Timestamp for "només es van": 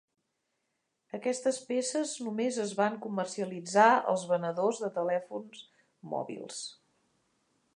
2.27-2.97